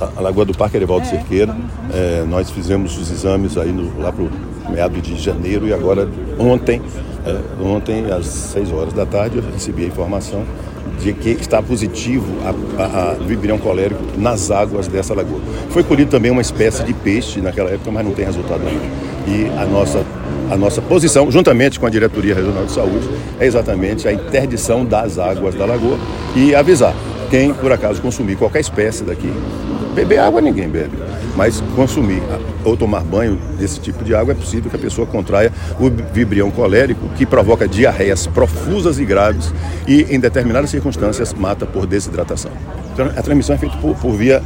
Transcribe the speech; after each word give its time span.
a 0.00 0.20
Lagoa 0.20 0.44
do 0.44 0.54
Parque 0.54 0.76
Erivaldo 0.76 1.06
é, 1.06 1.10
Cerqueira. 1.10 1.56
É, 1.92 2.24
nós 2.28 2.50
fizemos 2.50 2.96
os 2.98 3.10
exames 3.10 3.56
aí 3.56 3.72
no, 3.72 4.00
lá 4.00 4.12
para 4.12 4.24
o 4.24 4.30
meado 4.70 5.00
de 5.00 5.16
janeiro 5.16 5.66
e 5.66 5.72
agora 5.72 6.08
ontem, 6.38 6.80
é, 7.26 7.62
ontem 7.62 8.10
às 8.10 8.26
6 8.26 8.72
horas 8.72 8.92
da 8.92 9.06
tarde, 9.06 9.38
eu 9.38 9.44
recebi 9.52 9.84
a 9.84 9.86
informação 9.86 10.44
de 11.00 11.12
que 11.12 11.30
está 11.30 11.62
positivo 11.62 12.26
a, 12.44 12.82
a, 12.82 13.10
a 13.10 13.14
vibrião 13.14 13.58
colérico 13.58 14.02
nas 14.16 14.50
águas 14.50 14.88
dessa 14.88 15.14
lagoa. 15.14 15.40
Foi 15.70 15.82
colhido 15.82 16.10
também 16.10 16.30
uma 16.30 16.42
espécie 16.42 16.82
de 16.82 16.92
peixe 16.92 17.40
naquela 17.40 17.70
época, 17.70 17.90
mas 17.90 18.04
não 18.04 18.12
tem 18.12 18.24
resultado 18.24 18.62
ainda. 18.66 18.84
E 19.26 19.46
a 19.58 19.66
nossa, 19.66 20.04
a 20.50 20.56
nossa 20.56 20.80
posição, 20.80 21.30
juntamente 21.30 21.78
com 21.78 21.86
a 21.86 21.90
Diretoria 21.90 22.34
Regional 22.34 22.64
de 22.64 22.72
Saúde, 22.72 23.08
é 23.38 23.46
exatamente 23.46 24.08
a 24.08 24.12
interdição 24.12 24.84
das 24.84 25.18
águas 25.18 25.54
da 25.54 25.66
lagoa 25.66 25.98
e 26.34 26.54
avisar 26.54 26.94
quem, 27.30 27.52
por 27.52 27.70
acaso, 27.70 28.00
consumir 28.00 28.36
qualquer 28.36 28.60
espécie 28.60 29.04
daqui. 29.04 29.30
Beber 29.98 30.20
água 30.20 30.40
ninguém 30.40 30.68
bebe, 30.68 30.96
mas 31.34 31.60
consumir 31.74 32.22
ou 32.64 32.76
tomar 32.76 33.00
banho 33.00 33.36
desse 33.58 33.80
tipo 33.80 34.04
de 34.04 34.14
água 34.14 34.30
é 34.30 34.34
possível 34.36 34.70
que 34.70 34.76
a 34.76 34.78
pessoa 34.78 35.08
contraia 35.08 35.52
o 35.80 35.90
vibrião 35.90 36.52
colérico, 36.52 37.08
que 37.16 37.26
provoca 37.26 37.66
diarreias 37.66 38.24
profusas 38.24 39.00
e 39.00 39.04
graves 39.04 39.52
e, 39.88 40.02
em 40.02 40.20
determinadas 40.20 40.70
circunstâncias, 40.70 41.34
mata 41.34 41.66
por 41.66 41.84
desidratação. 41.84 42.52
Então, 42.94 43.06
a 43.06 43.22
transmissão 43.22 43.56
é 43.56 43.58
feita 43.58 43.76
por, 43.78 43.96
por 43.96 44.12
via 44.12 44.40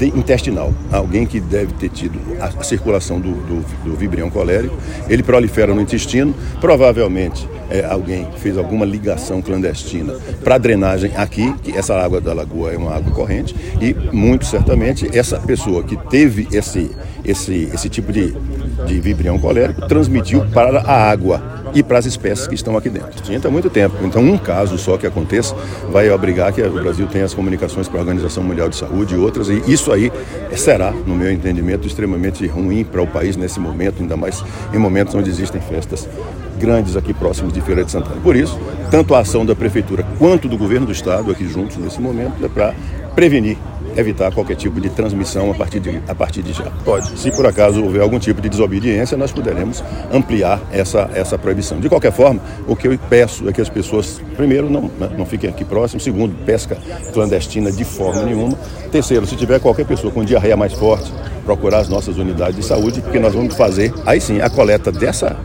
intestinal. 0.00 0.74
Alguém 0.90 1.24
que 1.24 1.38
deve 1.38 1.72
ter 1.74 1.88
tido 1.88 2.18
a, 2.40 2.64
circulação 2.64 3.20
do, 3.20 3.30
do, 3.30 3.64
do, 3.84 3.96
vibrião 3.96 4.28
colérico, 4.28 4.76
ele 5.08 5.22
prolifera 5.22 5.72
no 5.72 5.80
intestino, 5.80 6.34
provavelmente 6.60 7.48
é, 7.70 7.84
alguém 7.84 8.26
fez 8.38 8.56
alguma 8.56 8.84
ligação 8.84 9.42
clandestina 9.42 10.14
para 10.42 10.58
drenagem 10.58 11.12
aqui, 11.16 11.52
que 11.62 11.76
essa 11.76 11.94
água 11.94 12.20
da 12.20 12.32
lagoa 12.32 12.72
é 12.72 12.76
uma 12.76 12.94
água 12.94 13.12
corrente, 13.12 13.54
e 13.80 13.94
muito 14.14 14.44
certamente 14.44 15.08
essa 15.16 15.38
pessoa 15.38 15.82
que 15.82 15.96
teve 16.08 16.48
esse, 16.52 16.90
esse, 17.24 17.70
esse 17.72 17.88
tipo 17.88 18.12
de, 18.12 18.34
de 18.86 19.00
vibrião 19.00 19.38
colérico 19.38 19.86
transmitiu 19.86 20.44
para 20.52 20.80
a 20.80 21.10
água 21.10 21.56
e 21.74 21.82
para 21.82 21.98
as 21.98 22.06
espécies 22.06 22.46
que 22.46 22.54
estão 22.54 22.76
aqui 22.76 22.88
dentro. 22.88 23.22
Tinha 23.22 23.40
muito 23.50 23.68
tempo. 23.68 23.96
Então, 24.02 24.22
um 24.22 24.38
caso 24.38 24.78
só 24.78 24.96
que 24.96 25.06
aconteça 25.06 25.54
vai 25.90 26.10
obrigar 26.10 26.52
que 26.52 26.62
o 26.62 26.70
Brasil 26.70 27.06
tenha 27.06 27.24
as 27.24 27.34
comunicações 27.34 27.88
para 27.88 27.98
a 27.98 28.02
Organização 28.02 28.42
Mundial 28.42 28.68
de 28.68 28.76
Saúde 28.76 29.14
e 29.14 29.18
outras, 29.18 29.48
e 29.48 29.62
isso 29.66 29.92
aí 29.92 30.10
será, 30.56 30.90
no 30.90 31.14
meu 31.14 31.30
entendimento, 31.30 31.86
extremamente 31.86 32.46
ruim 32.46 32.84
para 32.84 33.02
o 33.02 33.06
país 33.06 33.36
nesse 33.36 33.60
momento, 33.60 34.00
ainda 34.00 34.16
mais 34.16 34.42
em 34.72 34.78
momentos 34.78 35.14
onde 35.14 35.28
existem 35.28 35.60
festas 35.60 36.08
grandes 36.56 36.96
aqui 36.96 37.14
próximos 37.14 37.52
de 37.52 37.60
Feira 37.60 37.84
de 37.84 37.90
Santana. 37.90 38.20
Por 38.20 38.34
isso, 38.34 38.58
tanto 38.90 39.14
a 39.14 39.20
ação 39.20 39.44
da 39.44 39.54
Prefeitura 39.54 40.04
quanto 40.18 40.48
do 40.48 40.56
Governo 40.56 40.86
do 40.86 40.92
Estado 40.92 41.30
aqui 41.30 41.46
juntos 41.48 41.76
nesse 41.76 42.00
momento 42.00 42.44
é 42.44 42.48
para 42.48 42.74
prevenir 43.14 43.56
evitar 43.96 44.30
qualquer 44.32 44.56
tipo 44.56 44.80
de 44.80 44.90
transmissão 44.90 45.50
a 45.50 45.54
partir 45.54 45.80
de, 45.80 46.00
a 46.06 46.14
partir 46.14 46.42
de 46.42 46.52
já. 46.52 46.70
Pode. 46.84 47.18
Se 47.18 47.30
por 47.30 47.46
acaso 47.46 47.82
houver 47.82 48.02
algum 48.02 48.18
tipo 48.18 48.40
de 48.40 48.48
desobediência, 48.48 49.16
nós 49.16 49.32
poderemos 49.32 49.82
ampliar 50.12 50.60
essa, 50.70 51.10
essa 51.14 51.38
proibição. 51.38 51.80
De 51.80 51.88
qualquer 51.88 52.12
forma, 52.12 52.40
o 52.66 52.76
que 52.76 52.86
eu 52.86 52.98
peço 53.08 53.48
é 53.48 53.52
que 53.52 53.60
as 53.60 53.68
pessoas, 53.68 54.20
primeiro, 54.36 54.68
não, 54.68 54.82
né, 55.00 55.10
não 55.16 55.24
fiquem 55.24 55.48
aqui 55.48 55.64
próximos, 55.64 56.04
segundo, 56.04 56.34
pesca 56.44 56.76
clandestina 57.12 57.72
de 57.72 57.84
forma 57.84 58.22
nenhuma. 58.22 58.56
Terceiro, 58.92 59.26
se 59.26 59.36
tiver 59.36 59.60
qualquer 59.60 59.86
pessoa 59.86 60.12
com 60.12 60.24
diarreia 60.24 60.56
mais 60.56 60.74
forte, 60.74 61.10
procurar 61.44 61.78
as 61.78 61.88
nossas 61.88 62.18
unidades 62.18 62.56
de 62.56 62.62
saúde, 62.62 63.00
porque 63.00 63.18
nós 63.18 63.34
vamos 63.34 63.54
fazer, 63.54 63.92
aí 64.04 64.20
sim, 64.20 64.40
a 64.40 64.50
coleta 64.50 64.92
dessa 64.92 65.36